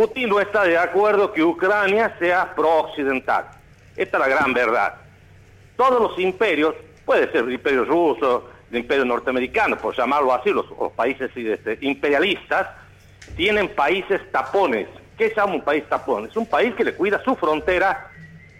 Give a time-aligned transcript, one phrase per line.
[0.00, 3.44] Putin no está de acuerdo que Ucrania sea pro-occidental.
[3.94, 4.94] Esta es la gran verdad.
[5.76, 10.64] Todos los imperios, puede ser el imperio ruso, el imperio norteamericano, por llamarlo así, los,
[10.96, 12.68] países este, imperialistas,
[13.36, 14.88] tienen países tapones.
[15.18, 16.24] ¿Qué es un país tapón?
[16.24, 18.10] Es un país que le cuida su frontera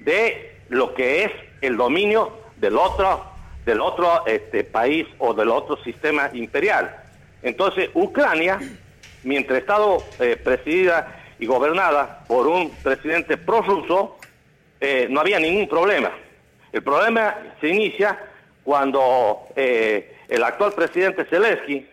[0.00, 1.32] de lo que es
[1.62, 3.25] el dominio del otro,
[3.64, 6.95] del otro este, país o del otro sistema imperial.
[7.43, 8.61] Entonces, Ucrania,
[9.25, 14.18] mientras estado eh, presidida y gobernada por un presidente prorruso,
[14.79, 16.13] eh, no había ningún problema.
[16.71, 18.18] El problema se inicia
[18.63, 21.89] cuando eh, el actual presidente Zelensky,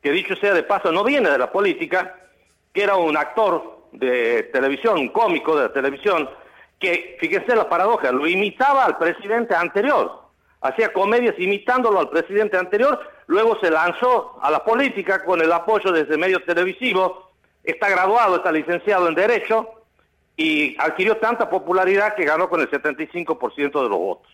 [0.00, 2.16] que dicho sea de paso no viene de la política,
[2.72, 6.30] que era un actor de televisión, un cómico de la televisión,
[6.78, 10.22] que, fíjense la paradoja, lo imitaba al presidente anterior,
[10.60, 15.92] hacía comedias imitándolo al presidente anterior, luego se lanzó a la política con el apoyo
[15.92, 17.23] desde medios televisivos,
[17.64, 19.68] está graduado, está licenciado en Derecho
[20.36, 24.32] y adquirió tanta popularidad que ganó con el 75% de los votos.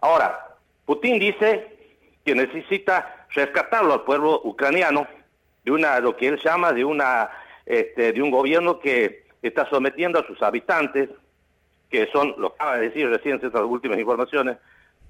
[0.00, 1.76] Ahora, Putin dice
[2.24, 5.06] que necesita rescatarlo al pueblo ucraniano
[5.64, 7.30] de una, lo que él llama de una,
[7.66, 11.08] este, de un gobierno que está sometiendo a sus habitantes,
[11.90, 14.58] que son, lo acaba de decir recién estas últimas informaciones,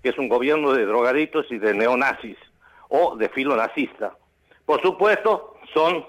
[0.03, 2.37] que es un gobierno de drogaditos y de neonazis
[2.89, 4.15] o de filo nazista.
[4.65, 6.05] Por supuesto, son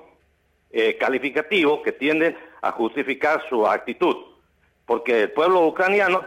[0.72, 4.16] eh, calificativos que tienden a justificar su actitud,
[4.86, 6.24] porque el pueblo ucraniano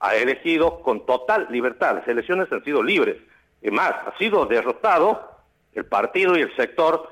[0.00, 3.16] ha elegido con total libertad, las elecciones han sido libres,
[3.62, 5.30] y más, ha sido derrotado
[5.72, 7.10] el partido y el sector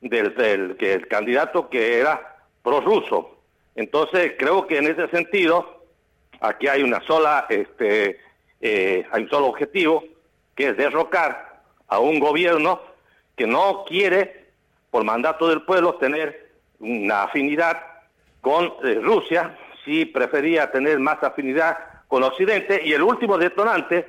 [0.00, 3.38] del, que el candidato que era prorruso.
[3.74, 5.84] Entonces, creo que en ese sentido,
[6.40, 8.18] aquí hay una sola, este,
[8.60, 10.04] eh, hay un solo objetivo,
[10.54, 12.80] que es derrocar a un gobierno
[13.36, 14.41] que no quiere,
[14.92, 17.82] por mandato del pueblo, tener una afinidad
[18.42, 22.82] con eh, Rusia, si prefería tener más afinidad con Occidente.
[22.84, 24.06] Y el último detonante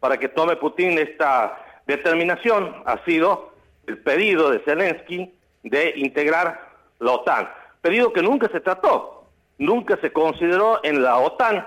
[0.00, 3.52] para que tome Putin esta determinación ha sido
[3.86, 5.30] el pedido de Zelensky
[5.62, 6.70] de integrar
[7.00, 7.50] la OTAN.
[7.82, 9.26] Pedido que nunca se trató,
[9.58, 11.66] nunca se consideró en la OTAN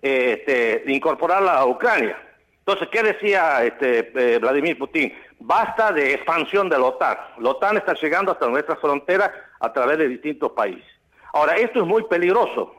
[0.00, 2.16] este, incorporarla a Ucrania.
[2.60, 5.12] Entonces, ¿qué decía este, eh, Vladimir Putin?
[5.38, 7.16] Basta de expansión de la OTAN.
[7.38, 10.84] La OTAN está llegando hasta nuestra frontera a través de distintos países.
[11.32, 12.74] Ahora, esto es muy peligroso.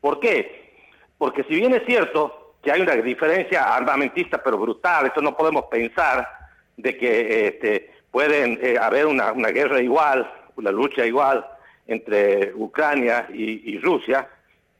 [0.00, 0.74] ¿Por qué?
[1.18, 5.66] Porque si bien es cierto que hay una diferencia armamentista pero brutal, esto no podemos
[5.66, 6.26] pensar
[6.76, 11.46] de que este, pueden eh, haber una, guerra igual, una lucha igual
[11.86, 14.28] entre Ucrania y Rusia,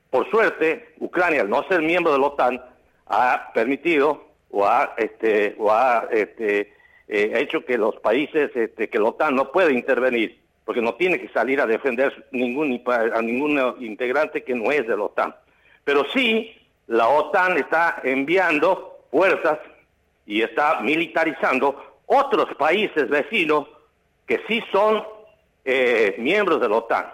[0.09, 2.61] por suerte, Ucrania, al no ser miembro de la OTAN,
[3.07, 6.73] ha permitido o ha, este, o ha este,
[7.09, 11.19] eh, hecho que los países, este, que la OTAN no puede intervenir, porque no tiene
[11.19, 15.35] que salir a defender ningún, a ningún integrante que no es de la OTAN.
[15.83, 16.55] Pero sí,
[16.85, 19.57] la OTAN está enviando fuerzas
[20.27, 23.67] y está militarizando otros países vecinos
[24.27, 25.03] que sí son
[25.65, 27.07] eh, miembros de la OTAN.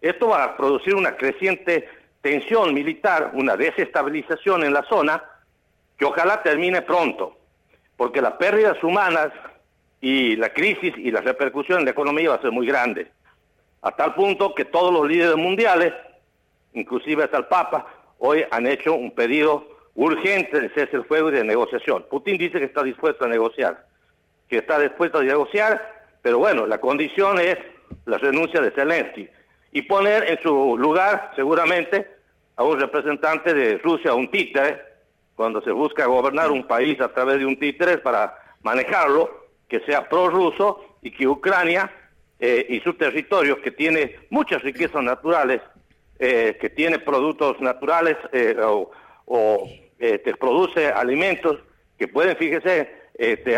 [0.00, 1.86] Esto va a producir una creciente
[2.22, 5.22] tensión militar, una desestabilización en la zona,
[5.98, 7.36] que ojalá termine pronto,
[7.96, 9.30] porque las pérdidas humanas
[10.00, 13.10] y la crisis y la repercusión en la economía va a ser muy grande,
[13.82, 15.92] a tal punto que todos los líderes mundiales,
[16.72, 17.86] inclusive hasta el Papa,
[18.18, 22.04] hoy han hecho un pedido urgente de cese el fuego y de negociación.
[22.10, 23.86] Putin dice que está dispuesto a negociar,
[24.48, 27.56] que está dispuesto a negociar, pero bueno, la condición es
[28.06, 29.28] la renuncia de Zelensky
[29.72, 32.08] y poner en su lugar seguramente
[32.56, 34.80] a un representante de Rusia, un títere,
[35.36, 40.08] cuando se busca gobernar un país a través de un títere para manejarlo, que sea
[40.08, 41.90] prorruso y que Ucrania
[42.38, 45.60] eh, y su territorio, que tiene muchas riquezas naturales,
[46.18, 48.90] eh, que tiene productos naturales eh, o,
[49.26, 49.68] o
[50.38, 51.58] produce alimentos
[51.98, 52.90] que pueden, fíjese,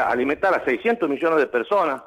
[0.04, 2.02] alimentar a 600 millones de personas,